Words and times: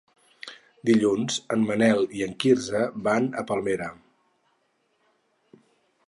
Dilluns 0.89 1.35
en 1.55 1.65
Manel 1.71 2.07
i 2.19 2.23
en 2.27 2.33
Quirze 2.43 2.81
van 3.07 3.27
a 3.41 3.43
Palmera. 3.51 3.91